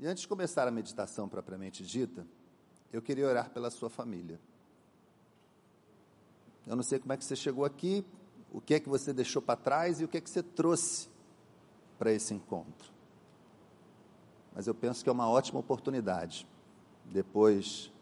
[0.00, 2.26] E antes de começar a meditação propriamente dita,
[2.90, 4.40] eu queria orar pela sua família.
[6.66, 8.02] Eu não sei como é que você chegou aqui,
[8.50, 11.06] o que é que você deixou para trás e o que é que você trouxe
[11.98, 12.90] para esse encontro.
[14.54, 16.48] Mas eu penso que é uma ótima oportunidade,
[17.04, 17.92] depois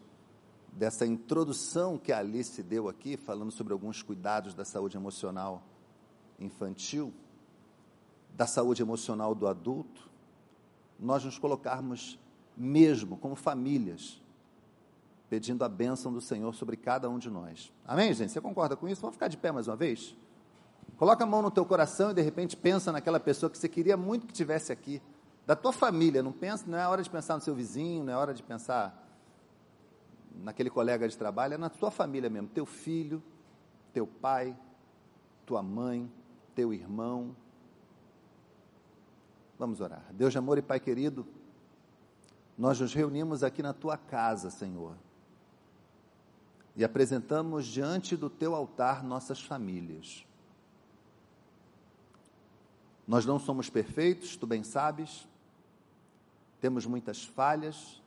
[0.71, 5.61] dessa introdução que a Alice deu aqui, falando sobre alguns cuidados da saúde emocional
[6.39, 7.13] infantil,
[8.33, 10.08] da saúde emocional do adulto,
[10.99, 12.19] nós nos colocarmos
[12.55, 14.21] mesmo como famílias,
[15.29, 17.71] pedindo a bênção do Senhor sobre cada um de nós.
[17.85, 18.31] Amém, gente?
[18.31, 19.01] Você concorda com isso?
[19.01, 20.15] Vamos ficar de pé mais uma vez?
[20.97, 23.95] Coloca a mão no teu coração e de repente pensa naquela pessoa que você queria
[23.95, 25.01] muito que tivesse aqui,
[25.45, 26.21] da tua família.
[26.21, 29.07] Não pensa, não é hora de pensar no seu vizinho, não é hora de pensar
[30.43, 33.21] naquele colega de trabalho, é na tua família mesmo, teu filho,
[33.93, 34.55] teu pai,
[35.45, 36.11] tua mãe,
[36.55, 37.35] teu irmão,
[39.59, 40.05] Vamos orar.
[40.13, 41.27] Deus de amor e Pai querido,
[42.57, 44.95] nós nos reunimos aqui na tua casa, Senhor,
[46.77, 50.25] e apresentamos diante do teu altar nossas famílias.
[53.05, 55.27] Nós não somos perfeitos, tu bem sabes,
[56.61, 58.01] temos muitas falhas,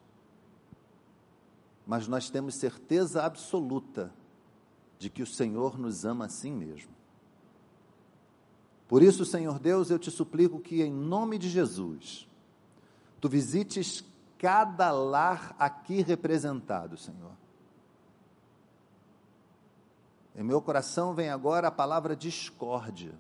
[1.87, 4.11] mas nós temos certeza absoluta
[4.99, 7.02] de que o Senhor nos ama assim mesmo.
[8.93, 12.29] Por isso, Senhor Deus, eu te suplico que, em nome de Jesus,
[13.23, 14.05] tu visites
[14.37, 17.33] cada lar aqui representado, Senhor.
[20.37, 23.15] Em meu coração vem agora a palavra discórdia.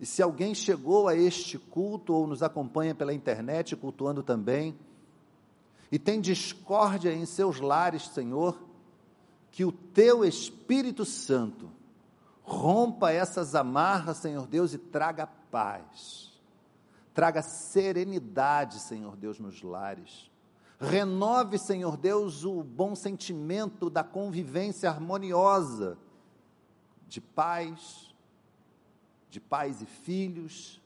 [0.00, 4.74] E se alguém chegou a este culto ou nos acompanha pela internet, cultuando também,
[5.92, 8.58] e tem discórdia em seus lares, Senhor,
[9.50, 11.70] que o teu Espírito Santo
[12.46, 16.40] Rompa essas amarras, Senhor Deus, e traga paz.
[17.12, 20.30] Traga serenidade, Senhor Deus, nos lares.
[20.78, 25.98] Renove, Senhor Deus, o bom sentimento da convivência harmoniosa
[27.08, 28.14] de pais,
[29.28, 30.80] de pais e filhos,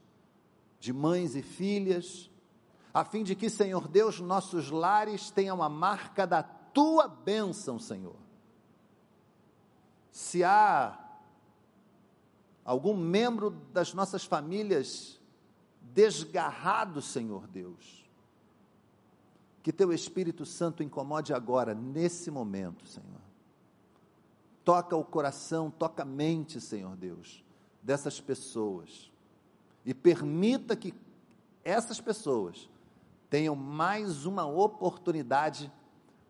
[0.78, 2.30] de mães e filhas,
[2.94, 8.16] a fim de que, Senhor Deus, nossos lares tenham a marca da tua bênção, Senhor.
[10.10, 11.09] Se há
[12.64, 15.18] algum membro das nossas famílias
[15.92, 18.08] desgarrado, Senhor Deus.
[19.62, 23.20] Que teu Espírito Santo incomode agora, nesse momento, Senhor.
[24.64, 27.44] Toca o coração, toca a mente, Senhor Deus,
[27.82, 29.10] dessas pessoas.
[29.84, 30.94] E permita que
[31.64, 32.68] essas pessoas
[33.28, 35.70] tenham mais uma oportunidade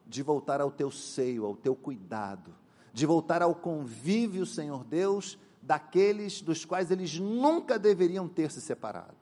[0.06, 2.52] de voltar ao teu seio, ao teu cuidado,
[2.92, 9.16] de voltar ao convívio, Senhor Deus, daqueles dos quais eles nunca deveriam ter se separado.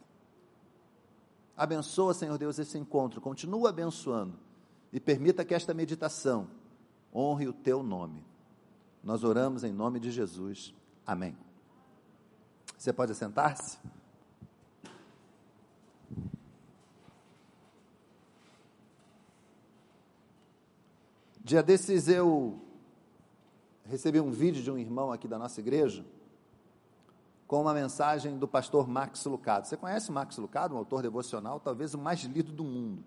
[1.56, 4.38] Abençoa, Senhor Deus, esse encontro, continua abençoando
[4.93, 6.49] e permita que esta meditação
[7.12, 8.25] honre o teu nome.
[9.03, 10.72] Nós oramos em nome de Jesus.
[11.06, 11.37] Amém.
[12.76, 13.78] Você pode sentar-se?
[21.43, 22.60] Dia desses eu
[23.84, 26.05] recebi um vídeo de um irmão aqui da nossa igreja
[27.48, 29.66] com uma mensagem do pastor Max Lucado.
[29.66, 33.03] Você conhece Max Lucado, um autor devocional, talvez o mais lido do mundo,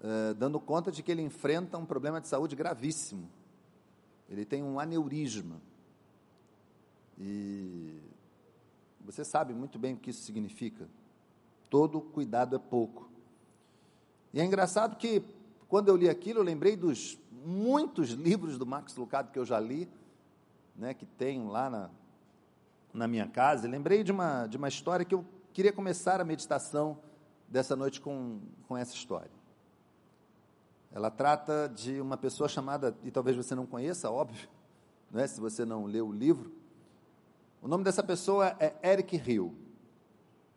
[0.00, 3.28] é, dando conta de que ele enfrenta um problema de saúde gravíssimo.
[4.30, 5.60] Ele tem um aneurisma.
[7.18, 8.00] E
[9.04, 10.88] você sabe muito bem o que isso significa.
[11.68, 13.10] Todo cuidado é pouco.
[14.32, 15.20] E é engraçado que,
[15.68, 19.58] quando eu li aquilo, eu lembrei dos muitos livros do Max Lucado que eu já
[19.58, 19.88] li,
[20.76, 21.90] né, que tenho lá na,
[22.92, 26.24] na minha casa e lembrei de uma, de uma história que eu queria começar a
[26.24, 26.98] meditação
[27.48, 29.30] dessa noite com, com essa história.
[30.92, 34.48] Ela trata de uma pessoa chamada, e talvez você não conheça, óbvio,
[35.10, 35.26] não é?
[35.26, 36.52] se você não leu o livro.
[37.60, 39.54] O nome dessa pessoa é Eric Hill.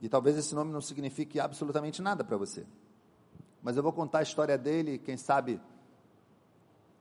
[0.02, 2.66] E talvez esse nome não signifique absolutamente nada para você.
[3.62, 5.60] Mas eu vou contar a história dele, quem sabe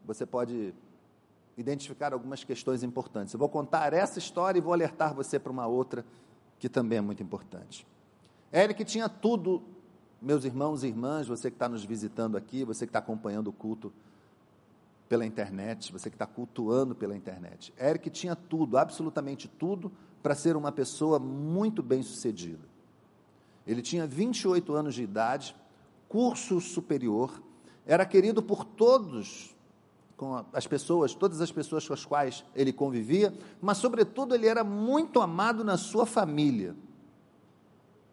[0.04, 0.74] você pode
[1.56, 3.34] identificar algumas questões importantes.
[3.34, 6.04] Eu vou contar essa história e vou alertar você para uma outra
[6.58, 7.86] que também é muito importante.
[8.52, 9.62] Eric tinha tudo,
[10.20, 13.52] meus irmãos e irmãs, você que está nos visitando aqui, você que está acompanhando o
[13.52, 13.92] culto
[15.08, 17.74] pela internet, você que está cultuando pela internet.
[17.78, 19.90] Eric tinha tudo, absolutamente tudo,
[20.22, 22.68] para ser uma pessoa muito bem sucedida.
[23.66, 25.56] Ele tinha 28 anos de idade,
[26.08, 27.42] curso superior,
[27.86, 29.56] era querido por todos
[30.20, 34.62] com as pessoas, todas as pessoas com as quais ele convivia, mas, sobretudo, ele era
[34.62, 36.76] muito amado na sua família.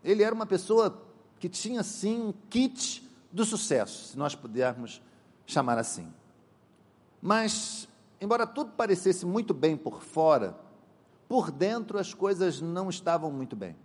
[0.01, 1.03] Ele era uma pessoa
[1.37, 5.01] que tinha sim um kit do sucesso, se nós pudermos
[5.45, 6.07] chamar assim.
[7.21, 7.89] Mas,
[8.21, 10.57] embora tudo parecesse muito bem por fora,
[11.27, 13.75] por dentro as coisas não estavam muito bem.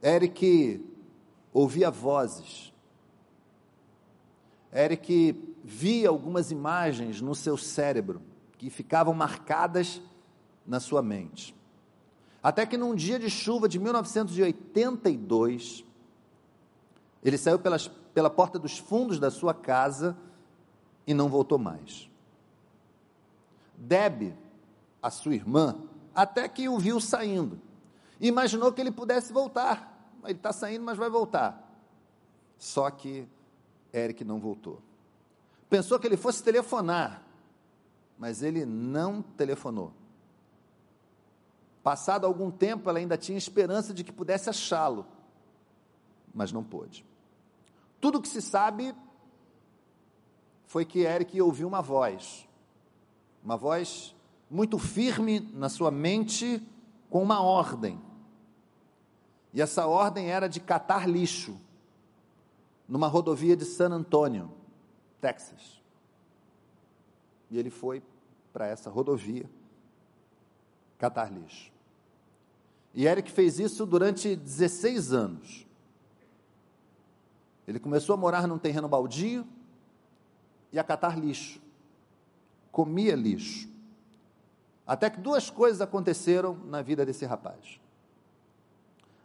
[0.00, 0.86] Eric
[1.52, 2.71] ouvia vozes.
[4.72, 8.22] Eric via algumas imagens no seu cérebro
[8.56, 10.00] que ficavam marcadas
[10.66, 11.54] na sua mente.
[12.42, 15.84] Até que num dia de chuva de 1982,
[17.22, 20.16] ele saiu pelas, pela porta dos fundos da sua casa
[21.06, 22.10] e não voltou mais.
[23.76, 24.34] Deb,
[25.02, 25.76] a sua irmã,
[26.14, 27.60] até que o viu saindo.
[28.20, 29.90] Imaginou que ele pudesse voltar.
[30.24, 31.68] Ele está saindo, mas vai voltar.
[32.58, 33.26] Só que
[33.92, 34.80] Eric não voltou.
[35.68, 37.22] Pensou que ele fosse telefonar,
[38.18, 39.92] mas ele não telefonou.
[41.82, 45.06] Passado algum tempo, ela ainda tinha esperança de que pudesse achá-lo,
[46.32, 47.04] mas não pôde.
[48.00, 48.94] Tudo que se sabe
[50.66, 52.48] foi que Eric ouviu uma voz,
[53.42, 54.14] uma voz
[54.50, 56.62] muito firme na sua mente,
[57.10, 58.00] com uma ordem.
[59.52, 61.60] E essa ordem era de catar lixo
[62.88, 64.50] numa rodovia de San Antonio,
[65.20, 65.82] Texas.
[67.50, 68.02] E ele foi
[68.52, 69.48] para essa rodovia
[70.98, 71.72] catar lixo.
[72.94, 75.66] E Eric fez isso durante 16 anos.
[77.66, 79.46] Ele começou a morar num terreno baldio
[80.72, 81.60] e a catar lixo.
[82.70, 83.70] Comia lixo.
[84.86, 87.80] Até que duas coisas aconteceram na vida desse rapaz.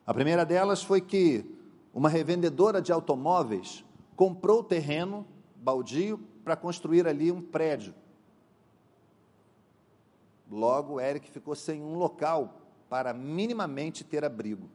[0.06, 1.56] A primeira delas foi que
[1.98, 3.84] uma revendedora de automóveis
[4.16, 7.92] comprou o terreno baldio para construir ali um prédio.
[10.48, 14.70] Logo, Eric ficou sem um local para minimamente ter abrigo.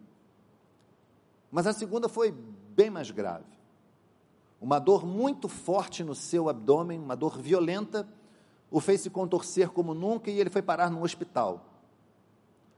[1.49, 3.57] Mas a segunda foi bem mais grave.
[4.61, 8.05] Uma dor muito forte no seu abdômen, uma dor violenta,
[8.69, 11.67] o fez se contorcer como nunca e ele foi parar no hospital.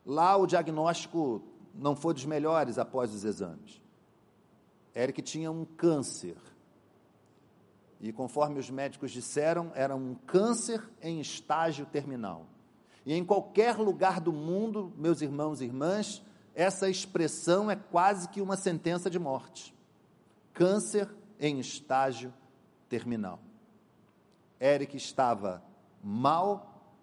[0.05, 1.41] Lá o diagnóstico
[1.75, 3.83] não foi dos melhores após os exames.
[4.95, 6.37] Eric tinha um câncer.
[8.01, 12.47] E conforme os médicos disseram, era um câncer em estágio terminal.
[13.07, 16.23] E em qualquer lugar do mundo, meus irmãos e irmãs,
[16.55, 19.75] essa expressão é quase que uma sentença de morte.
[20.53, 21.09] Câncer
[21.39, 22.33] em estágio
[22.89, 23.41] terminal.
[24.61, 25.63] Eric estava
[26.03, 26.95] mal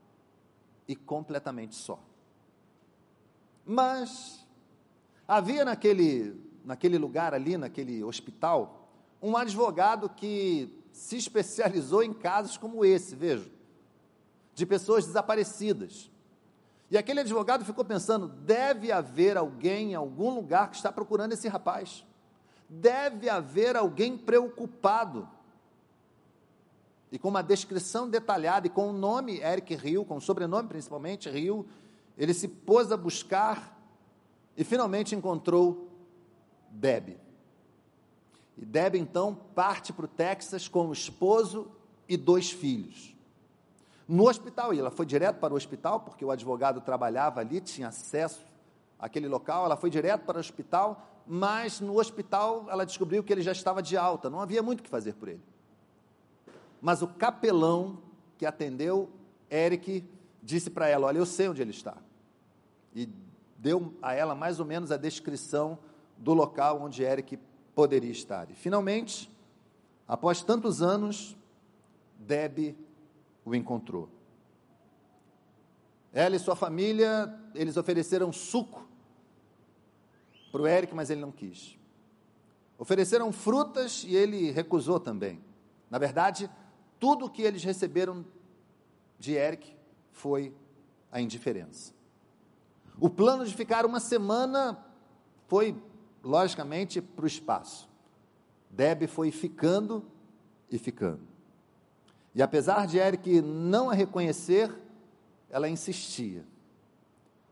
[0.88, 2.00] e completamente só.
[3.66, 4.46] Mas
[5.28, 8.90] havia naquele, naquele lugar ali, naquele hospital,
[9.22, 13.50] um advogado que se especializou em casos como esse, veja
[14.54, 16.10] de pessoas desaparecidas.
[16.90, 21.48] E aquele advogado ficou pensando: deve haver alguém em algum lugar que está procurando esse
[21.48, 22.06] rapaz.
[22.70, 25.28] Deve haver alguém preocupado.
[27.12, 31.30] E com uma descrição detalhada e com o nome Eric Rio, com o sobrenome principalmente
[31.30, 31.66] Rio,
[32.18, 33.78] ele se pôs a buscar
[34.56, 35.91] e finalmente encontrou
[36.72, 37.18] Deb.
[38.58, 41.72] E Deb então parte para o Texas com o esposo
[42.08, 43.12] e dois filhos
[44.12, 44.74] no hospital.
[44.74, 48.46] E ela foi direto para o hospital, porque o advogado trabalhava ali, tinha acesso
[49.00, 49.66] àquele local.
[49.66, 53.82] Ela foi direto para o hospital, mas no hospital ela descobriu que ele já estava
[53.82, 55.42] de alta, não havia muito o que fazer por ele.
[56.82, 58.00] Mas o capelão
[58.38, 59.10] que atendeu
[59.50, 60.04] Eric
[60.44, 61.96] disse para ela: Olha, eu sei onde ele está.
[62.94, 63.08] E
[63.58, 65.80] deu a ela mais ou menos a descrição
[66.22, 67.38] do local onde Eric
[67.76, 68.50] poderia estar.
[68.50, 69.30] E finalmente,
[70.08, 71.36] após tantos anos,
[72.18, 72.76] Deb
[73.44, 74.08] o encontrou.
[76.14, 78.88] Ela e sua família, eles ofereceram suco
[80.52, 81.78] para o Eric, mas ele não quis.
[82.78, 85.42] Ofereceram frutas e ele recusou também.
[85.90, 86.50] Na verdade,
[87.00, 88.26] tudo o que eles receberam
[89.18, 89.76] de Eric
[90.12, 90.54] foi
[91.12, 91.94] a indiferença.
[93.00, 94.78] O plano de ficar uma semana
[95.48, 95.76] foi,
[96.24, 97.90] logicamente, para o espaço.
[98.70, 100.06] Deb foi ficando
[100.70, 101.22] e ficando.
[102.34, 104.74] E apesar de Eric não a reconhecer,
[105.50, 106.46] ela insistia.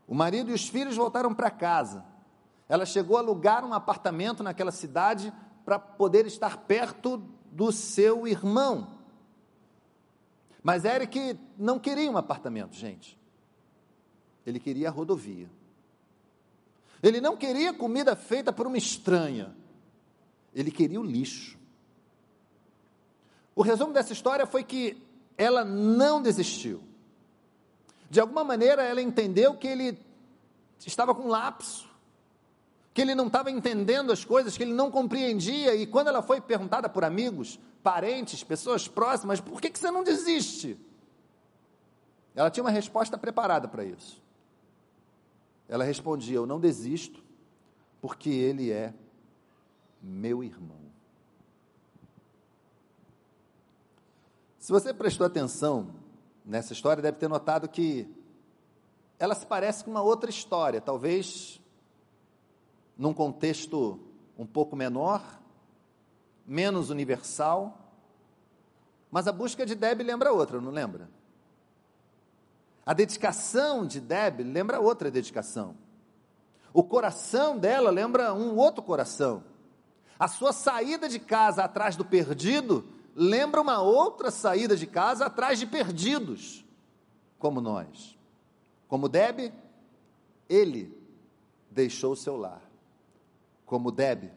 [0.07, 2.03] O marido e os filhos voltaram para casa.
[2.67, 5.33] Ela chegou a alugar um apartamento naquela cidade
[5.65, 7.21] para poder estar perto
[7.51, 8.99] do seu irmão.
[10.63, 13.19] Mas Eric não queria um apartamento, gente.
[14.45, 15.49] Ele queria a rodovia.
[17.01, 19.55] Ele não queria comida feita por uma estranha.
[20.53, 21.57] Ele queria o lixo.
[23.55, 25.01] O resumo dessa história foi que
[25.37, 26.81] ela não desistiu.
[28.09, 29.97] De alguma maneira, ela entendeu que ele
[30.85, 31.87] estava com lapso,
[32.93, 36.41] que ele não estava entendendo as coisas, que ele não compreendia, e quando ela foi
[36.41, 40.77] perguntada por amigos, parentes, pessoas próximas, por que, que você não desiste?
[42.35, 44.21] Ela tinha uma resposta preparada para isso.
[45.69, 47.23] Ela respondia: Eu não desisto,
[48.01, 48.93] porque ele é
[50.01, 50.89] meu irmão.
[54.57, 55.93] Se você prestou atenção
[56.43, 58.13] nessa história, deve ter notado que
[59.17, 61.61] ela se parece com uma outra história, talvez
[62.97, 63.99] num contexto
[64.37, 65.23] um pouco menor,
[66.45, 67.77] menos universal,
[69.11, 71.09] mas a busca de Deb lembra outra, não lembra?
[72.89, 75.75] A dedicação de Deb lembra outra dedicação.
[76.73, 79.43] O coração dela lembra um outro coração.
[80.17, 85.59] A sua saída de casa atrás do perdido lembra uma outra saída de casa atrás
[85.59, 86.65] de perdidos,
[87.37, 88.17] como nós.
[88.87, 89.53] Como Deb,
[90.49, 90.91] ele
[91.69, 92.63] deixou o seu lar.
[93.67, 94.31] Como Deb,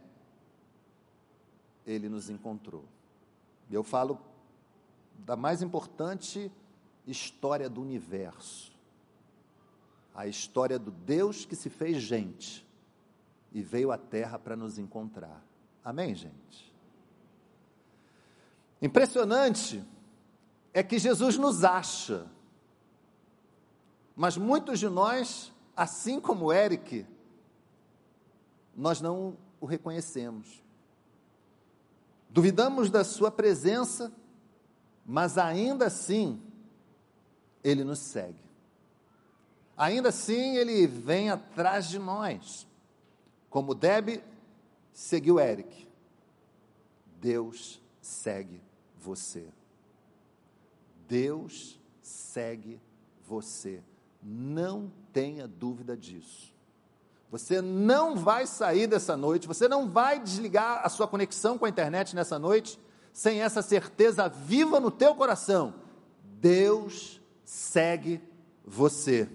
[1.87, 2.85] ele nos encontrou.
[3.71, 4.21] Eu falo
[5.21, 6.53] da mais importante
[7.07, 8.73] história do universo.
[10.15, 12.67] A história do Deus que se fez gente
[13.53, 15.43] e veio à terra para nos encontrar.
[15.85, 16.73] Amém, gente?
[18.81, 19.83] Impressionante
[20.73, 22.27] é que Jesus nos acha,
[24.17, 27.07] mas muitos de nós, assim como Eric,
[28.75, 30.63] nós não o reconhecemos.
[32.29, 34.13] Duvidamos da sua presença,
[35.05, 36.41] mas ainda assim
[37.63, 38.43] ele nos segue.
[39.77, 42.67] Ainda assim ele vem atrás de nós.
[43.49, 44.23] Como Deb
[44.93, 45.89] seguiu Eric,
[47.21, 48.61] Deus segue
[48.99, 49.47] você.
[51.09, 52.81] Deus segue
[53.27, 53.83] você.
[54.23, 56.53] Não tenha dúvida disso.
[57.31, 61.69] Você não vai sair dessa noite, você não vai desligar a sua conexão com a
[61.69, 62.79] internet nessa noite
[63.11, 65.75] sem essa certeza viva no teu coração.
[66.23, 68.21] Deus segue
[68.65, 69.29] você.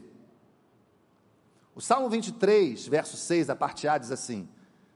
[1.76, 4.48] O Salmo 23, verso 6, a parte A diz assim: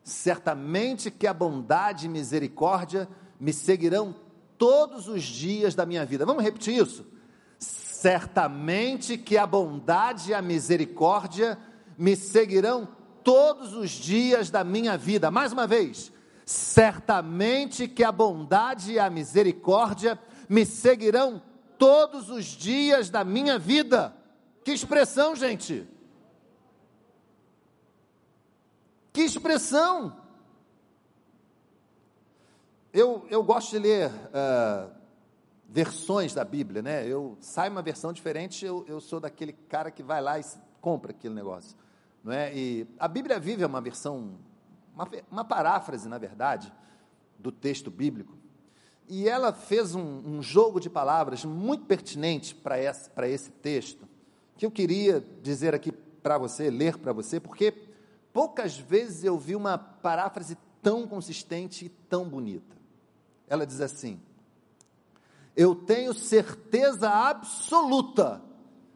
[0.03, 3.07] Certamente que a bondade e misericórdia
[3.39, 4.15] me seguirão
[4.57, 6.25] todos os dias da minha vida.
[6.25, 7.05] Vamos repetir isso?
[7.57, 11.57] Certamente que a bondade e a misericórdia
[11.97, 12.87] me seguirão
[13.23, 15.29] todos os dias da minha vida.
[15.29, 16.11] Mais uma vez,
[16.45, 21.41] certamente que a bondade e a misericórdia me seguirão
[21.81, 24.15] todos os dias da minha vida.
[24.63, 25.87] Que expressão, gente!
[29.11, 30.15] Que expressão!
[32.93, 34.91] Eu, eu gosto de ler uh,
[35.67, 37.07] versões da Bíblia, né?
[37.07, 40.43] Eu sai uma versão diferente, eu, eu sou daquele cara que vai lá e
[40.79, 41.75] compra aquele negócio,
[42.23, 42.55] não é?
[42.55, 44.37] E a Bíblia Viva é uma versão,
[44.93, 46.71] uma, uma paráfrase, na verdade,
[47.39, 48.37] do texto bíblico.
[49.07, 54.07] E ela fez um, um jogo de palavras muito pertinente para esse, esse texto,
[54.57, 57.73] que eu queria dizer aqui para você, ler para você, porque
[58.31, 62.75] poucas vezes eu vi uma paráfrase tão consistente e tão bonita.
[63.47, 64.19] Ela diz assim:
[65.55, 68.41] Eu tenho certeza absoluta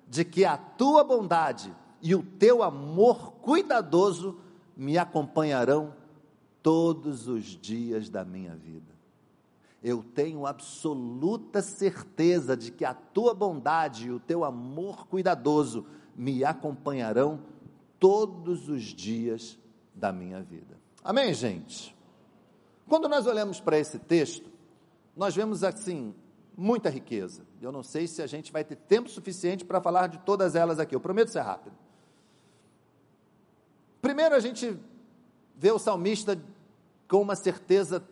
[0.07, 4.39] de que a tua bondade e o teu amor cuidadoso
[4.77, 5.93] me acompanharão
[6.61, 8.94] todos os dias da minha vida.
[9.87, 16.43] Eu tenho absoluta certeza de que a tua bondade e o teu amor cuidadoso me
[16.43, 17.39] acompanharão
[17.99, 19.59] todos os dias
[19.93, 20.75] da minha vida.
[21.03, 21.95] Amém, gente?
[22.89, 24.49] Quando nós olhamos para esse texto,
[25.15, 26.15] nós vemos assim
[26.57, 27.43] muita riqueza.
[27.61, 30.79] Eu não sei se a gente vai ter tempo suficiente para falar de todas elas
[30.79, 30.95] aqui.
[30.95, 31.75] Eu prometo ser rápido.
[34.01, 34.75] Primeiro a gente
[35.55, 36.41] vê o salmista
[37.07, 38.03] com uma certeza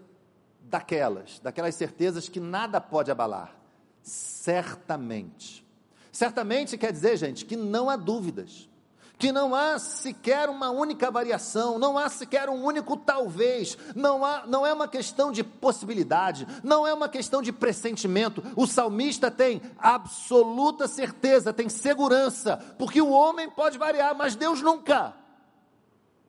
[0.74, 3.56] daquelas, daquelas certezas que nada pode abalar.
[4.02, 5.64] Certamente.
[6.12, 8.68] Certamente quer dizer, gente, que não há dúvidas
[9.16, 14.46] que não há sequer uma única variação, não há sequer um único talvez, não, há,
[14.46, 18.44] não é uma questão de possibilidade, não é uma questão de pressentimento.
[18.54, 25.14] O salmista tem absoluta certeza, tem segurança, porque o homem pode variar, mas Deus nunca.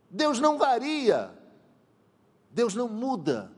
[0.08, 1.32] Deus não varia,
[2.52, 3.53] Deus não muda.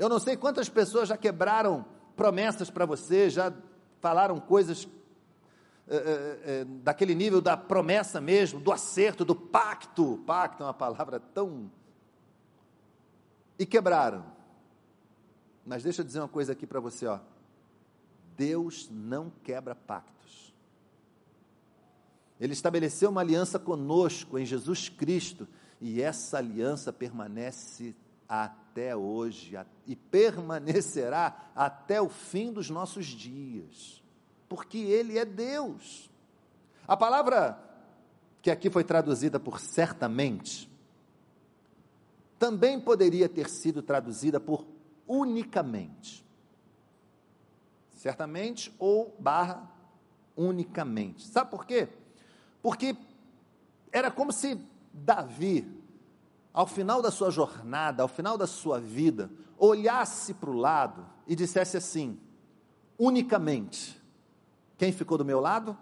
[0.00, 1.84] Eu não sei quantas pessoas já quebraram
[2.16, 3.52] promessas para você, já
[4.00, 4.88] falaram coisas
[5.86, 5.94] é,
[6.42, 10.16] é, daquele nível da promessa mesmo, do acerto, do pacto.
[10.24, 11.70] Pacto é uma palavra tão.
[13.58, 14.24] E quebraram.
[15.66, 17.20] Mas deixa eu dizer uma coisa aqui para você, ó.
[18.38, 20.54] Deus não quebra pactos.
[22.40, 25.46] Ele estabeleceu uma aliança conosco em Jesus Cristo
[25.78, 27.94] e essa aliança permanece
[28.30, 34.00] até hoje e permanecerá até o fim dos nossos dias,
[34.48, 36.08] porque Ele é Deus.
[36.86, 37.58] A palavra
[38.40, 40.70] que aqui foi traduzida por certamente,
[42.38, 44.64] também poderia ter sido traduzida por
[45.06, 46.24] unicamente.
[47.96, 49.68] Certamente ou barra
[50.36, 51.26] unicamente.
[51.26, 51.88] Sabe por quê?
[52.62, 52.96] Porque
[53.92, 54.58] era como se
[54.92, 55.79] Davi,
[56.52, 61.34] ao final da sua jornada, ao final da sua vida, olhasse para o lado e
[61.36, 62.18] dissesse assim:
[62.98, 64.00] unicamente,
[64.76, 65.76] quem ficou do meu lado?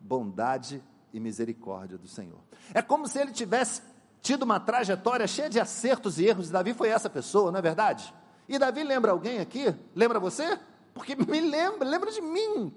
[0.00, 0.82] Bondade
[1.12, 2.40] e misericórdia do Senhor.
[2.72, 3.82] É como se ele tivesse
[4.20, 8.14] tido uma trajetória cheia de acertos e erros, Davi foi essa pessoa, não é verdade?
[8.48, 9.74] E Davi lembra alguém aqui?
[9.94, 10.58] Lembra você?
[10.94, 12.72] Porque me lembra, lembra de mim.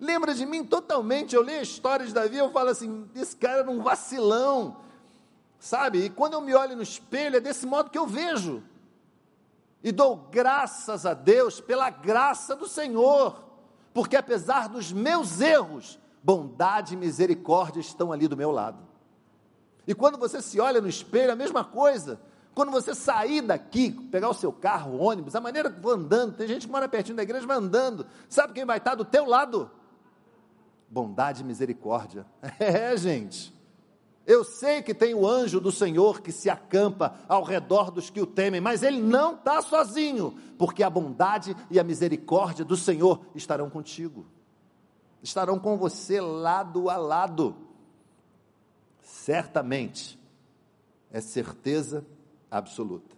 [0.00, 1.34] Lembra de mim totalmente.
[1.34, 4.78] Eu leio a história de Davi, eu falo assim: esse cara era um vacilão,
[5.62, 6.06] sabe?
[6.06, 8.64] E quando eu me olho no espelho, é desse modo que eu vejo.
[9.82, 13.40] E dou graças a Deus pela graça do Senhor,
[13.94, 18.78] porque apesar dos meus erros, bondade e misericórdia estão ali do meu lado.
[19.86, 22.20] E quando você se olha no espelho, a mesma coisa.
[22.54, 26.48] Quando você sair daqui, pegar o seu carro, ônibus, a maneira que vou andando, tem
[26.48, 29.70] gente que mora pertinho da igreja, vai andando, sabe quem vai estar do teu lado?
[30.90, 32.26] Bondade e misericórdia.
[32.58, 33.61] É, gente.
[34.26, 38.20] Eu sei que tem o anjo do Senhor que se acampa ao redor dos que
[38.20, 43.20] o temem, mas ele não está sozinho, porque a bondade e a misericórdia do Senhor
[43.34, 44.24] estarão contigo,
[45.22, 47.56] estarão com você lado a lado.
[49.00, 50.18] Certamente,
[51.10, 52.06] é certeza
[52.48, 53.16] absoluta.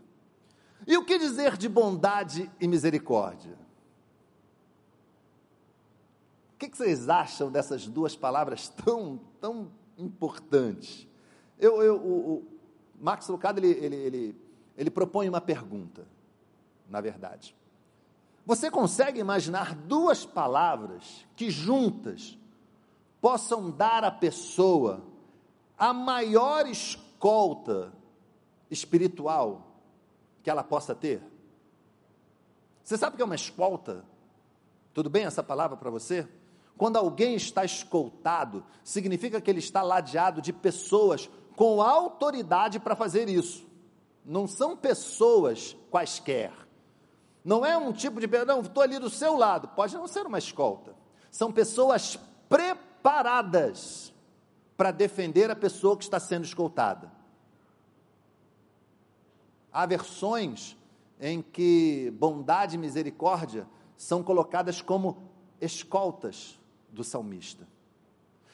[0.87, 3.59] E o que dizer de bondade e misericórdia?
[6.55, 11.07] O que vocês acham dessas duas palavras tão, tão importantes?
[11.59, 12.47] Eu, eu, o, o
[13.01, 14.41] Max Lucado, ele, ele, ele,
[14.77, 16.07] ele propõe uma pergunta,
[16.89, 17.55] na verdade.
[18.47, 22.39] Você consegue imaginar duas palavras que juntas
[23.21, 25.03] possam dar à pessoa
[25.79, 27.93] a maior escolta
[28.71, 29.67] espiritual
[30.43, 31.23] que ela possa ter?
[32.83, 34.05] Você sabe o que é uma escolta?
[34.93, 36.29] Tudo bem essa palavra para você?
[36.77, 43.29] Quando alguém está escoltado, significa que ele está ladeado de pessoas com autoridade para fazer
[43.29, 43.65] isso.
[44.25, 46.53] Não são pessoas quaisquer.
[47.45, 49.69] Não é um tipo de, não, estou ali do seu lado.
[49.69, 50.97] Pode não ser uma escolta.
[51.31, 54.13] São pessoas preparadas
[54.77, 57.13] para defender a pessoa que está sendo escoltada.
[59.73, 60.77] Há versões
[61.21, 66.59] em que bondade e misericórdia são colocadas como escoltas
[66.95, 67.69] do salmista.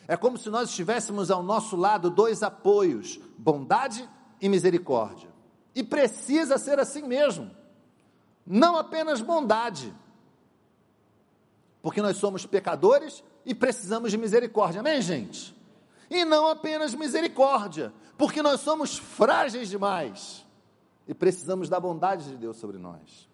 [0.09, 4.09] É como se nós estivéssemos ao nosso lado dois apoios, bondade
[4.41, 5.31] e misericórdia.
[5.75, 7.51] E precisa ser assim mesmo.
[8.45, 9.95] Não apenas bondade,
[11.81, 14.81] porque nós somos pecadores e precisamos de misericórdia.
[14.81, 15.57] Amém, gente?
[16.11, 20.45] E não apenas misericórdia, porque nós somos frágeis demais
[21.07, 23.29] e precisamos da bondade de Deus sobre nós.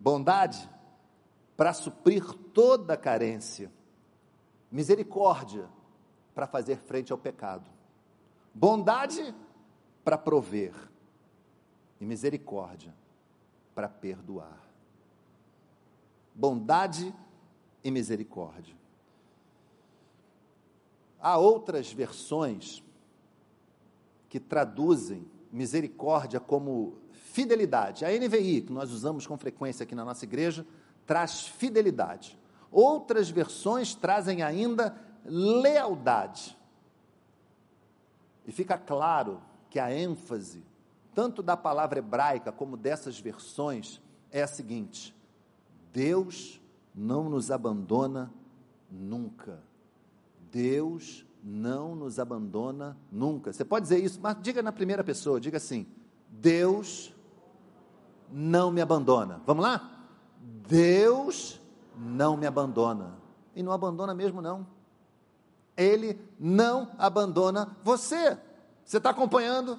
[0.00, 0.68] Bondade
[1.56, 3.72] para suprir toda carência,
[4.70, 5.68] misericórdia
[6.34, 7.68] para fazer frente ao pecado,
[8.54, 9.34] bondade
[10.04, 10.74] para prover
[12.00, 12.94] e misericórdia
[13.74, 14.58] para perdoar.
[16.34, 17.14] Bondade
[17.82, 18.76] e misericórdia.
[21.20, 22.82] Há outras versões
[24.28, 28.04] que traduzem misericórdia como fidelidade.
[28.04, 30.66] A NVI, que nós usamos com frequência aqui na nossa igreja,
[31.06, 32.37] traz fidelidade.
[32.70, 36.56] Outras versões trazem ainda lealdade.
[38.46, 40.64] E fica claro que a ênfase,
[41.14, 44.00] tanto da palavra hebraica como dessas versões,
[44.30, 45.14] é a seguinte:
[45.92, 46.60] Deus
[46.94, 48.32] não nos abandona
[48.90, 49.62] nunca.
[50.50, 53.52] Deus não nos abandona nunca.
[53.52, 55.86] Você pode dizer isso, mas diga na primeira pessoa, diga assim:
[56.28, 57.14] Deus
[58.30, 59.40] não me abandona.
[59.46, 60.08] Vamos lá?
[60.68, 61.60] Deus
[61.98, 63.14] não me abandona.
[63.54, 64.66] E não abandona mesmo, não.
[65.76, 68.38] Ele não abandona você.
[68.84, 69.78] Você está acompanhando?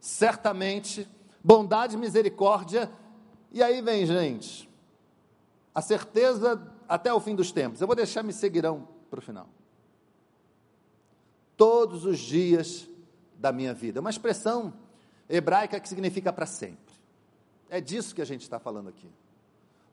[0.00, 1.08] Certamente,
[1.42, 2.90] bondade misericórdia.
[3.50, 4.68] E aí vem, gente,
[5.74, 7.80] a certeza até o fim dos tempos.
[7.80, 9.48] Eu vou deixar me seguirão para o final
[11.56, 12.88] todos os dias
[13.36, 13.98] da minha vida.
[13.98, 14.72] É uma expressão
[15.28, 16.94] hebraica que significa para sempre.
[17.68, 19.10] É disso que a gente está falando aqui.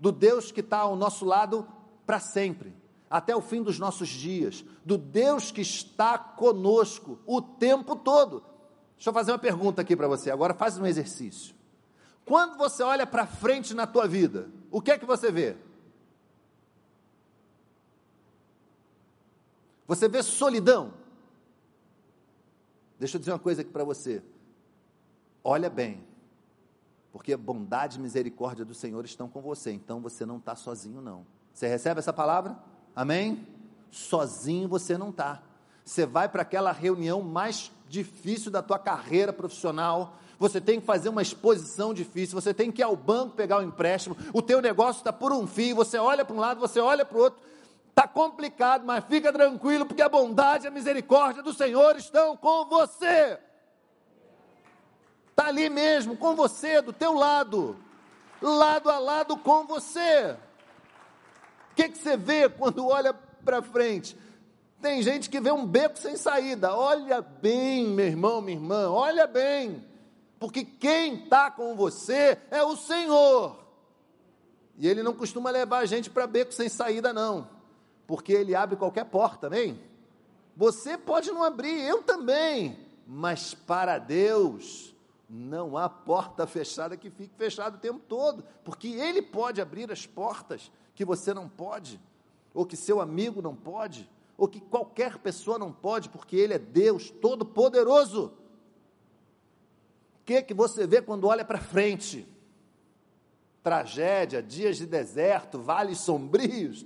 [0.01, 1.65] Do Deus que está ao nosso lado
[2.05, 2.75] para sempre.
[3.11, 8.41] até o fim dos nossos dias, do Deus que está conosco o tempo todo.
[8.95, 11.53] Deixa eu fazer uma pergunta aqui para você, agora faz um exercício.
[12.23, 15.57] Quando você olha para frente na tua vida, o que é que você vê?
[19.85, 20.93] Você vê solidão?
[22.97, 24.23] Deixa eu dizer uma coisa aqui para você.
[25.43, 26.01] Olha bem,
[27.11, 31.25] porque bondade e misericórdia do Senhor estão com você, então você não está sozinho, não.
[31.53, 32.57] Você recebe essa palavra?
[32.95, 33.45] Amém?
[33.89, 35.43] Sozinho você não está.
[35.83, 41.09] Você vai para aquela reunião mais difícil da tua carreira profissional, você tem que fazer
[41.09, 44.61] uma exposição difícil, você tem que ir ao banco pegar o um empréstimo, o teu
[44.61, 47.39] negócio está por um fio, você olha para um lado, você olha para o outro,
[47.89, 52.65] está complicado, mas fica tranquilo, porque a bondade e a misericórdia do Senhor estão com
[52.65, 53.37] você.
[55.41, 57.75] Está ali mesmo, com você, do teu lado,
[58.39, 60.37] lado a lado com você.
[61.71, 64.15] O que, que você vê quando olha para frente?
[64.79, 66.75] Tem gente que vê um beco sem saída.
[66.75, 69.83] Olha bem, meu irmão, minha irmã, olha bem.
[70.39, 73.57] Porque quem está com você é o Senhor.
[74.77, 77.49] E Ele não costuma levar a gente para beco sem saída, não.
[78.05, 79.81] Porque Ele abre qualquer porta, amém?
[80.55, 82.77] Você pode não abrir, eu também.
[83.07, 84.91] Mas para Deus,
[85.33, 88.43] não há porta fechada que fique fechada o tempo todo.
[88.63, 91.99] Porque Ele pode abrir as portas que você não pode,
[92.53, 94.09] ou que seu amigo não pode
[94.41, 98.33] ou que qualquer pessoa não pode, porque Ele é Deus Todo-Poderoso.
[100.15, 102.27] O que, que você vê quando olha para frente?
[103.61, 106.81] Tragédia, dias de deserto, vales sombrios.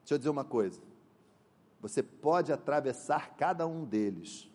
[0.00, 0.78] Deixa eu dizer uma coisa.
[1.80, 4.50] Você pode atravessar cada um deles,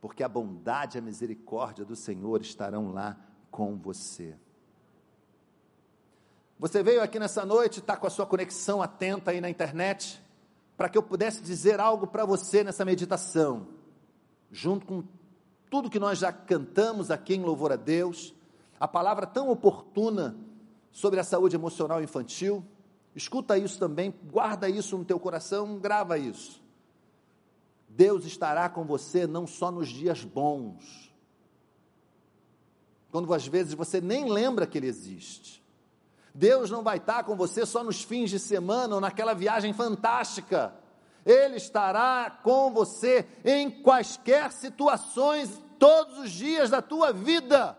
[0.00, 3.16] porque a bondade e a misericórdia do Senhor estarão lá
[3.50, 4.36] com você.
[6.58, 10.22] Você veio aqui nessa noite, está com a sua conexão atenta aí na internet,
[10.76, 13.68] para que eu pudesse dizer algo para você nessa meditação,
[14.50, 15.04] junto com
[15.70, 18.34] tudo que nós já cantamos aqui em louvor a Deus,
[18.78, 20.36] a palavra tão oportuna
[20.90, 22.64] sobre a saúde emocional infantil.
[23.14, 26.62] Escuta isso também, guarda isso no teu coração, grava isso.
[27.98, 31.12] Deus estará com você não só nos dias bons,
[33.10, 35.60] quando às vezes você nem lembra que Ele existe.
[36.32, 40.72] Deus não vai estar com você só nos fins de semana ou naquela viagem fantástica.
[41.26, 47.76] Ele estará com você em quaisquer situações, todos os dias da tua vida.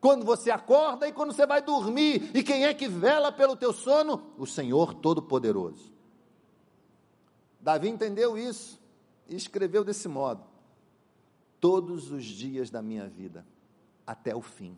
[0.00, 2.30] Quando você acorda e quando você vai dormir.
[2.32, 4.22] E quem é que vela pelo teu sono?
[4.38, 5.92] O Senhor Todo-Poderoso.
[7.60, 8.85] Davi entendeu isso
[9.28, 10.44] e escreveu desse modo:
[11.60, 13.46] Todos os dias da minha vida,
[14.06, 14.76] até o fim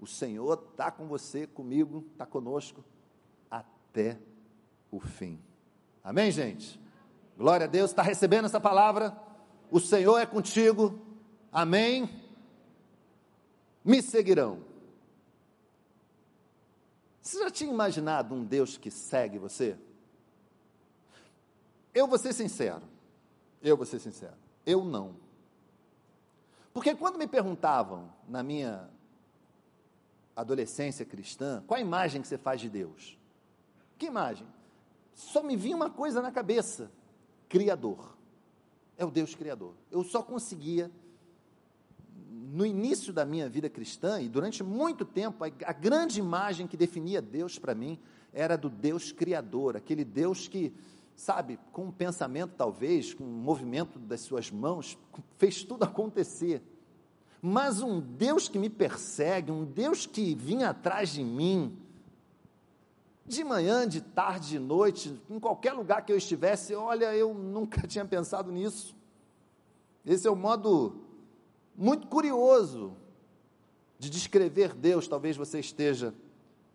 [0.00, 2.82] o Senhor está com você, comigo, está conosco
[3.50, 4.18] até
[4.90, 5.38] o fim.
[6.02, 6.80] Amém, gente?
[7.36, 9.14] Glória a Deus, está recebendo essa palavra?
[9.70, 10.98] O Senhor é contigo.
[11.52, 12.08] Amém?
[13.84, 14.64] Me seguirão.
[17.20, 19.76] Você já tinha imaginado um Deus que segue você?
[21.92, 22.82] Eu vou ser sincero.
[23.62, 24.36] Eu vou ser sincero.
[24.64, 25.14] Eu não.
[26.72, 28.88] Porque quando me perguntavam na minha
[30.34, 33.18] adolescência cristã, qual a imagem que você faz de Deus?
[33.98, 34.46] Que imagem?
[35.14, 36.90] Só me vinha uma coisa na cabeça:
[37.48, 38.16] Criador.
[38.96, 39.74] É o Deus Criador.
[39.90, 40.90] Eu só conseguia,
[42.30, 46.76] no início da minha vida cristã, e durante muito tempo, a, a grande imagem que
[46.76, 47.98] definia Deus para mim
[48.32, 50.72] era do Deus Criador, aquele Deus que,
[51.20, 54.98] sabe, com um pensamento talvez, com um movimento das suas mãos,
[55.38, 56.62] fez tudo acontecer
[57.42, 61.76] mas um Deus que me persegue, um Deus que vinha atrás de mim,
[63.24, 67.80] de manhã, de tarde, de noite, em qualquer lugar que eu estivesse, olha, eu nunca
[67.88, 68.94] tinha pensado nisso.
[70.04, 70.96] Esse é um modo
[71.76, 72.94] muito curioso
[73.98, 76.14] de descrever Deus, talvez você esteja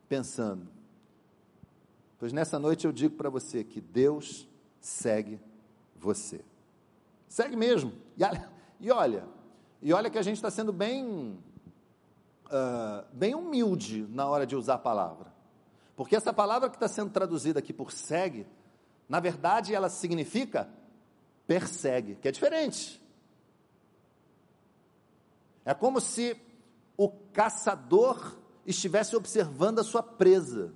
[0.07, 0.74] pensando.
[2.17, 4.47] Pois nessa noite eu digo para você que Deus
[4.79, 5.39] segue
[5.95, 6.41] você.
[7.27, 7.93] Segue mesmo.
[8.79, 9.27] E olha,
[9.81, 11.37] e olha que a gente está sendo bem,
[12.45, 15.33] uh, bem humilde na hora de usar a palavra.
[15.95, 18.45] Porque essa palavra que está sendo traduzida aqui por segue,
[19.07, 20.69] na verdade ela significa
[21.47, 23.01] persegue, que é diferente.
[25.63, 26.39] É como se
[26.97, 30.73] o caçador estivesse observando a sua presa.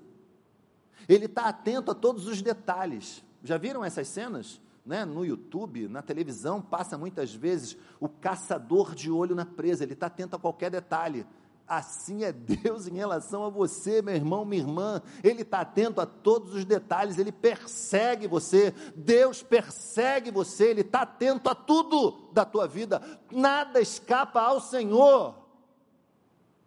[1.09, 3.21] Ele está atento a todos os detalhes.
[3.43, 4.61] Já viram essas cenas?
[4.89, 9.93] né, no YouTube, na televisão, passa muitas vezes o caçador de olho na presa, ele
[9.93, 11.27] está atento a qualquer detalhe.
[11.67, 14.99] Assim é Deus em relação a você, meu irmão, minha irmã.
[15.23, 18.73] Ele está atento a todos os detalhes, ele persegue você.
[18.95, 22.99] Deus persegue você, ele está atento a tudo da tua vida.
[23.31, 25.35] Nada escapa ao Senhor,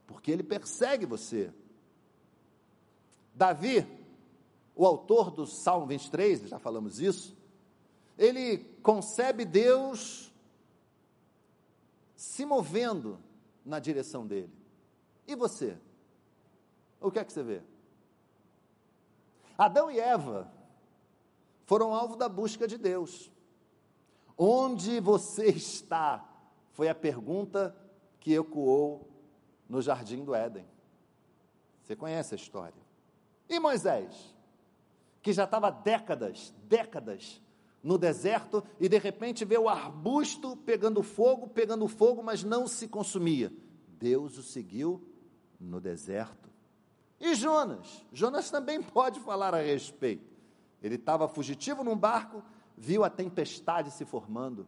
[0.07, 1.52] porque ele persegue você.
[3.35, 3.85] Davi,
[4.74, 7.37] o autor do Salmo 23, já falamos isso,
[8.18, 10.32] ele concebe Deus
[12.16, 13.18] se movendo
[13.64, 14.52] na direção dele.
[15.26, 15.76] E você?
[17.00, 17.62] O que é que você vê?
[19.58, 20.50] Adão e Eva
[21.64, 23.30] foram alvo da busca de Deus.
[24.37, 26.28] Onde você está?
[26.72, 27.76] Foi a pergunta
[28.18, 29.08] que ecoou
[29.68, 30.66] no jardim do Éden.
[31.82, 32.80] Você conhece a história.
[33.48, 34.32] E Moisés,
[35.22, 37.40] que já estava décadas, décadas
[37.82, 42.88] no deserto e de repente vê o arbusto pegando fogo, pegando fogo, mas não se
[42.88, 43.52] consumia.
[43.98, 45.00] Deus o seguiu
[45.58, 46.50] no deserto.
[47.20, 48.04] E Jonas?
[48.12, 50.32] Jonas também pode falar a respeito.
[50.82, 52.42] Ele estava fugitivo num barco,
[52.76, 54.66] viu a tempestade se formando.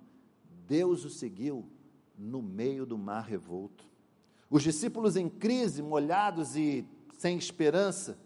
[0.67, 1.69] Deus o seguiu
[2.17, 3.85] no meio do mar revolto.
[4.49, 6.89] Os discípulos em crise, molhados e
[7.19, 8.19] sem esperança,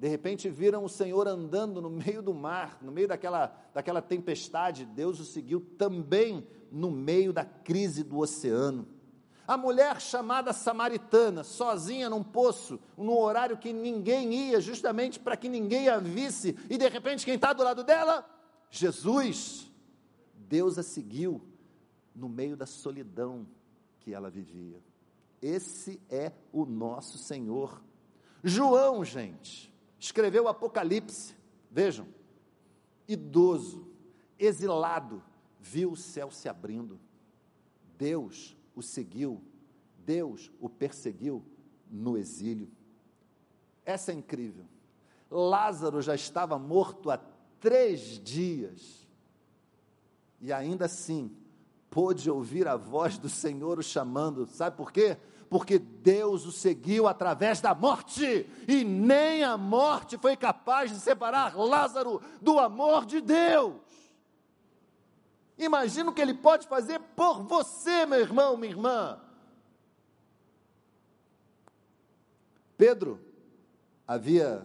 [0.00, 4.86] de repente viram o Senhor andando no meio do mar, no meio daquela, daquela tempestade.
[4.86, 8.88] Deus o seguiu também no meio da crise do oceano.
[9.46, 15.50] A mulher chamada samaritana, sozinha num poço, num horário que ninguém ia, justamente para que
[15.50, 18.24] ninguém a visse, e de repente quem está do lado dela?
[18.70, 19.70] Jesus.
[20.34, 21.42] Deus a seguiu
[22.14, 23.46] no meio da solidão
[23.98, 24.82] que ela vivia.
[25.42, 27.82] Esse é o nosso Senhor.
[28.42, 29.69] João, gente,
[30.00, 31.36] escreveu o Apocalipse,
[31.70, 32.08] vejam,
[33.06, 33.86] idoso,
[34.38, 35.22] exilado,
[35.60, 36.98] viu o céu se abrindo.
[37.98, 39.42] Deus o seguiu,
[39.98, 41.44] Deus o perseguiu
[41.90, 42.70] no exílio.
[43.84, 44.64] Essa é incrível.
[45.30, 47.20] Lázaro já estava morto há
[47.60, 49.06] três dias,
[50.40, 51.36] e ainda assim
[51.90, 55.18] pôde ouvir a voz do Senhor o chamando, sabe por quê?
[55.50, 61.58] Porque Deus o seguiu através da morte, e nem a morte foi capaz de separar
[61.58, 63.74] Lázaro do amor de Deus.
[65.58, 69.20] Imagina o que ele pode fazer por você, meu irmão, minha irmã.
[72.78, 73.20] Pedro
[74.06, 74.64] havia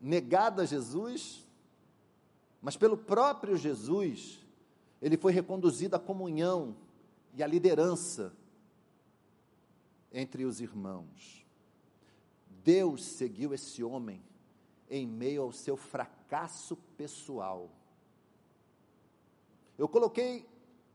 [0.00, 1.44] negado a Jesus,
[2.62, 4.38] mas pelo próprio Jesus,
[5.02, 6.76] ele foi reconduzido à comunhão
[7.34, 8.32] e à liderança
[10.12, 11.44] entre os irmãos.
[12.64, 14.22] Deus seguiu esse homem
[14.90, 17.70] em meio ao seu fracasso pessoal.
[19.76, 20.46] Eu coloquei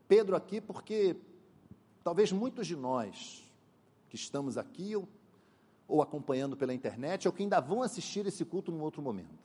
[0.07, 1.15] Pedro aqui porque
[2.03, 3.43] talvez muitos de nós
[4.09, 5.07] que estamos aqui ou,
[5.87, 9.43] ou acompanhando pela internet ou que ainda vão assistir esse culto num outro momento.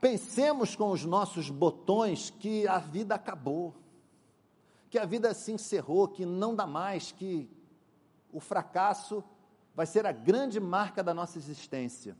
[0.00, 3.74] Pensemos com os nossos botões que a vida acabou,
[4.90, 7.48] que a vida se encerrou, que não dá mais, que
[8.34, 9.24] o fracasso
[9.74, 12.14] vai ser a grande marca da nossa existência.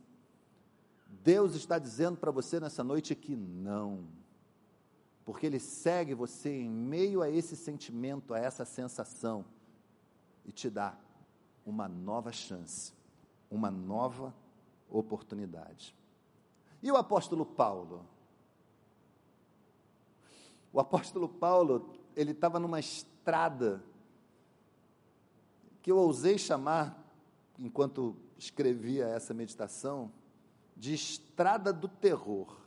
[1.07, 4.07] Deus está dizendo para você nessa noite que não
[5.25, 9.43] porque Ele segue você em meio a esse sentimento, a essa sensação,
[10.45, 10.95] e te dá
[11.65, 12.93] uma nova chance,
[13.49, 14.33] uma nova
[14.87, 15.95] oportunidade.
[16.81, 18.05] E o apóstolo Paulo?
[20.71, 23.83] O apóstolo Paulo, ele estava numa estrada
[25.85, 26.99] que eu ousei chamar,
[27.59, 30.11] enquanto escrevia essa meditação,
[30.75, 32.65] de estrada do terror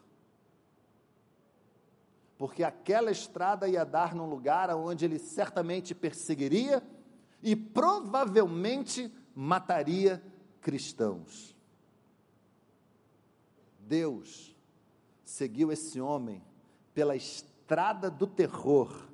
[2.38, 6.80] porque aquela estrada ia dar num lugar onde ele certamente perseguiria
[7.42, 10.22] e provavelmente mataria
[10.60, 11.56] cristãos.
[13.80, 14.54] Deus
[15.24, 16.40] seguiu esse homem
[16.94, 19.08] pela estrada do terror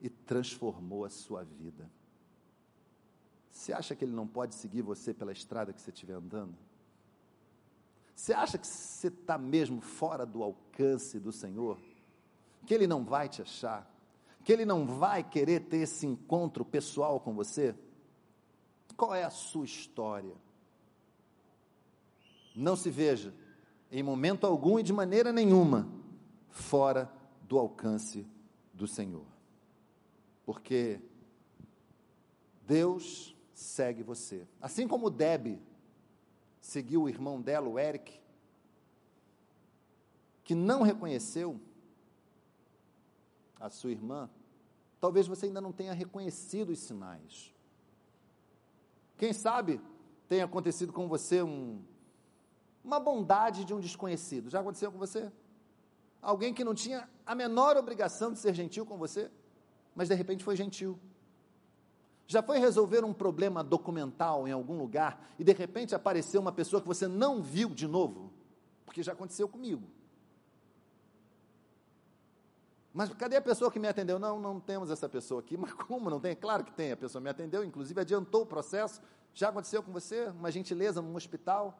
[0.00, 1.88] e transformou a sua vida.
[3.50, 6.54] Você acha que ele não pode seguir você pela estrada que você estiver andando?
[8.14, 11.78] Você acha que você está mesmo fora do alcance do Senhor?
[12.66, 13.90] que ele não vai te achar,
[14.44, 17.74] que ele não vai querer ter esse encontro pessoal com você?
[18.96, 20.34] Qual é a sua história?
[22.54, 23.34] Não se veja,
[23.90, 25.88] em momento algum e de maneira nenhuma,
[26.48, 27.10] fora
[27.42, 28.26] do alcance
[28.72, 29.26] do Senhor.
[30.44, 31.00] Porque
[32.66, 34.46] Deus segue você.
[34.60, 35.60] Assim como Deb
[36.60, 38.20] seguiu o irmão dela, o Eric,
[40.42, 41.60] que não reconheceu
[43.58, 44.30] a sua irmã,
[44.98, 47.54] talvez você ainda não tenha reconhecido os sinais.
[49.16, 49.80] Quem sabe
[50.26, 51.82] tenha acontecido com você um,
[52.82, 54.48] uma bondade de um desconhecido.
[54.48, 55.30] Já aconteceu com você?
[56.22, 59.30] Alguém que não tinha a menor obrigação de ser gentil com você,
[59.94, 60.98] mas de repente foi gentil.
[62.30, 66.80] Já foi resolver um problema documental em algum lugar e de repente apareceu uma pessoa
[66.80, 68.32] que você não viu de novo?
[68.86, 69.82] Porque já aconteceu comigo.
[72.94, 74.16] Mas cadê a pessoa que me atendeu?
[74.16, 75.56] Não, não temos essa pessoa aqui.
[75.58, 76.36] Mas como não tem?
[76.36, 76.92] Claro que tem.
[76.92, 79.02] A pessoa me atendeu, inclusive adiantou o processo.
[79.34, 80.26] Já aconteceu com você?
[80.26, 81.76] Uma gentileza num hospital?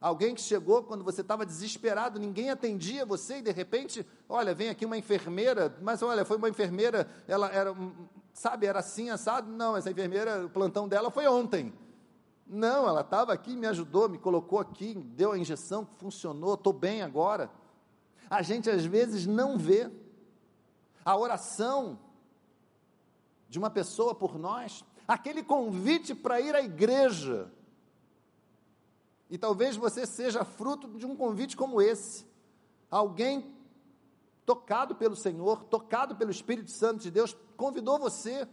[0.00, 4.68] Alguém que chegou quando você estava desesperado, ninguém atendia você e de repente, olha, vem
[4.68, 7.72] aqui uma enfermeira, mas olha, foi uma enfermeira, ela era,
[8.34, 9.50] sabe, era assim, assado.
[9.50, 11.72] Não, essa enfermeira, o plantão dela foi ontem.
[12.46, 17.00] Não, ela estava aqui, me ajudou, me colocou aqui, deu a injeção, funcionou, estou bem
[17.00, 17.50] agora.
[18.28, 19.90] A gente às vezes não vê
[21.02, 21.98] a oração
[23.48, 27.50] de uma pessoa por nós, aquele convite para ir à igreja.
[29.30, 32.26] E talvez você seja fruto de um convite como esse.
[32.90, 33.53] Alguém
[34.44, 38.46] tocado pelo Senhor, tocado pelo Espírito Santo de Deus, convidou você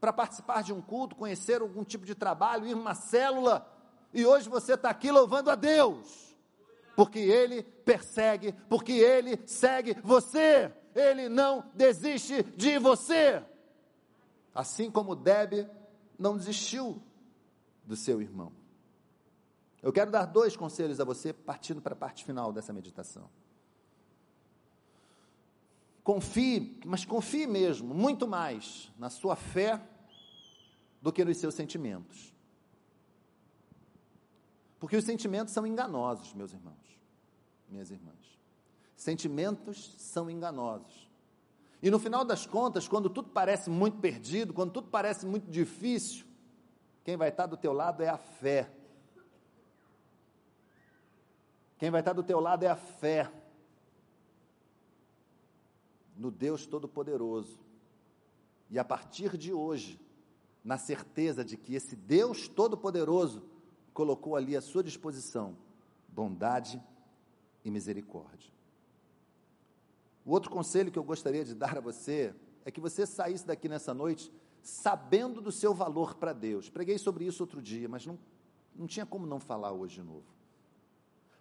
[0.00, 3.66] para participar de um culto, conhecer algum tipo de trabalho, ir numa célula,
[4.12, 6.36] e hoje você está aqui louvando a Deus,
[6.96, 13.42] porque Ele persegue, porque Ele segue você, Ele não desiste de você.
[14.54, 15.68] Assim como Deb
[16.18, 17.00] não desistiu
[17.84, 18.52] do seu irmão.
[19.80, 23.30] Eu quero dar dois conselhos a você, partindo para a parte final dessa meditação.
[26.08, 29.78] Confie, mas confie mesmo, muito mais na sua fé
[31.02, 32.34] do que nos seus sentimentos.
[34.80, 36.98] Porque os sentimentos são enganosos, meus irmãos,
[37.68, 38.40] minhas irmãs.
[38.96, 41.10] Sentimentos são enganosos.
[41.82, 46.24] E no final das contas, quando tudo parece muito perdido, quando tudo parece muito difícil,
[47.04, 48.72] quem vai estar do teu lado é a fé.
[51.76, 53.30] Quem vai estar do teu lado é a fé
[56.18, 57.58] no Deus Todo-Poderoso.
[58.68, 59.98] E a partir de hoje,
[60.64, 63.42] na certeza de que esse Deus Todo-Poderoso
[63.94, 65.56] colocou ali à sua disposição
[66.08, 66.82] bondade
[67.64, 68.52] e misericórdia.
[70.24, 73.68] O outro conselho que eu gostaria de dar a você é que você saísse daqui
[73.68, 76.68] nessa noite sabendo do seu valor para Deus.
[76.68, 78.18] Preguei sobre isso outro dia, mas não,
[78.74, 80.26] não tinha como não falar hoje de novo.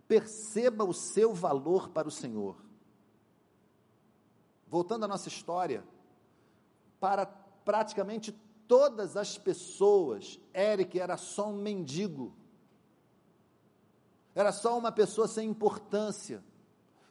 [0.07, 2.55] Perceba o seu valor para o Senhor
[4.69, 5.83] voltando à nossa história,
[6.99, 8.31] para praticamente
[8.67, 12.33] todas as pessoas, Eric era só um mendigo,
[14.35, 16.43] era só uma pessoa sem importância.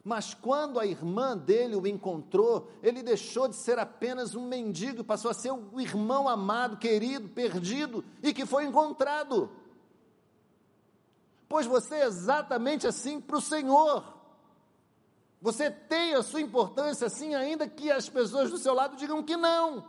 [0.05, 5.33] Mas quando a irmã dele o encontrou, ele deixou de ser apenas um mendigo, passou
[5.33, 9.51] a ser o irmão amado, querido, perdido e que foi encontrado.
[11.49, 14.15] Pois você é exatamente assim para o Senhor.
[15.46, 19.37] Você tem a sua importância, sim, ainda que as pessoas do seu lado digam que
[19.37, 19.87] não.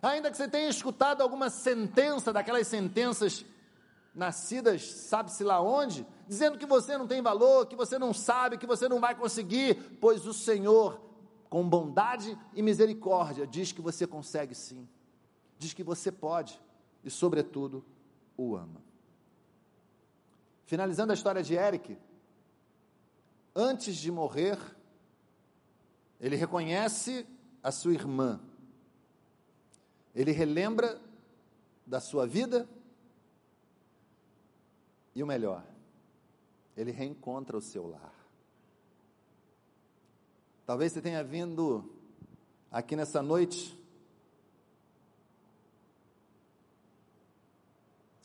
[0.00, 3.44] Ainda que você tenha escutado alguma sentença, daquelas sentenças
[4.14, 8.64] nascidas, sabe-se lá onde, dizendo que você não tem valor, que você não sabe, que
[8.64, 11.00] você não vai conseguir, pois o Senhor,
[11.50, 14.88] com bondade e misericórdia, diz que você consegue sim,
[15.58, 16.62] diz que você pode
[17.02, 17.84] e, sobretudo,
[18.36, 18.80] o ama.
[20.64, 21.98] Finalizando a história de Eric,
[23.54, 24.58] antes de morrer,
[26.20, 27.26] ele reconhece
[27.62, 28.40] a sua irmã,
[30.14, 31.00] ele relembra
[31.86, 32.68] da sua vida
[35.14, 35.64] e o melhor,
[36.76, 38.12] ele reencontra o seu lar.
[40.66, 41.94] Talvez você tenha vindo
[42.70, 43.78] aqui nessa noite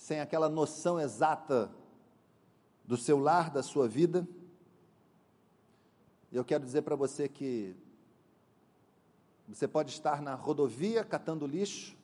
[0.10, 1.72] sem aquela noção exata
[2.84, 4.28] do seu lar, da sua vida.
[6.32, 7.76] Eu quero dizer para você que
[9.48, 11.98] você pode estar na rodovia catando lixo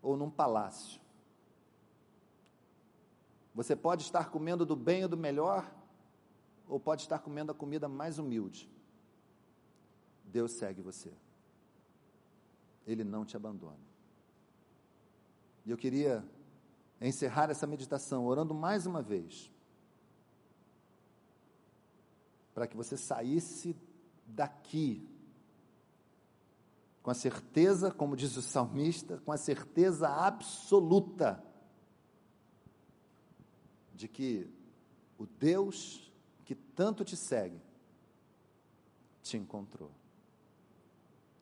[0.00, 1.00] ou num palácio.
[3.54, 5.70] Você pode estar comendo do bem ou do melhor,
[6.66, 8.70] ou pode estar comendo a comida mais humilde.
[10.24, 11.12] Deus segue você.
[12.86, 13.90] Ele não te abandona.
[15.66, 16.24] E eu queria
[17.00, 19.50] encerrar essa meditação orando mais uma vez
[22.60, 23.74] para que você saísse
[24.26, 25.08] daqui
[27.02, 31.42] com a certeza, como diz o salmista, com a certeza absoluta
[33.94, 34.46] de que
[35.16, 36.12] o Deus
[36.44, 37.58] que tanto te segue
[39.22, 39.90] te encontrou.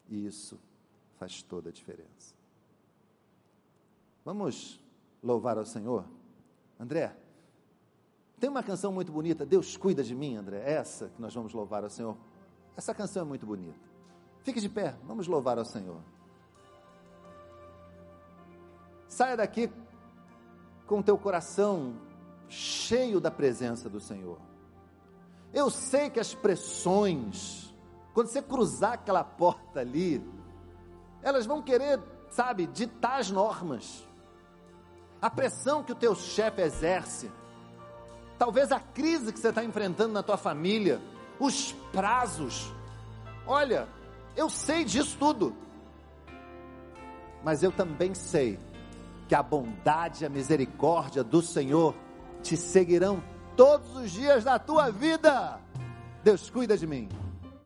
[0.09, 0.57] E isso
[1.17, 2.33] faz toda a diferença.
[4.25, 4.79] Vamos
[5.21, 6.09] louvar ao Senhor?
[6.79, 7.13] André,
[8.39, 10.59] tem uma canção muito bonita, Deus cuida de mim, André.
[10.59, 12.17] É essa que nós vamos louvar ao Senhor.
[12.77, 13.89] Essa canção é muito bonita.
[14.43, 16.01] Fique de pé, vamos louvar ao Senhor.
[19.09, 19.71] Saia daqui
[20.87, 21.95] com teu coração
[22.49, 24.39] cheio da presença do Senhor.
[25.53, 27.75] Eu sei que as pressões,
[28.15, 30.23] quando você cruzar aquela porta ali,
[31.23, 34.07] elas vão querer, sabe, ditar as normas.
[35.21, 37.31] A pressão que o teu chefe exerce,
[38.39, 41.01] talvez a crise que você está enfrentando na tua família,
[41.39, 42.73] os prazos.
[43.47, 43.89] Olha,
[44.37, 45.55] eu sei disso tudo,
[47.43, 48.59] mas eu também sei
[49.27, 51.95] que a bondade e a misericórdia do Senhor
[52.43, 53.23] te seguirão
[53.57, 55.61] todos os dias da tua vida.
[56.23, 57.09] Deus cuida de mim.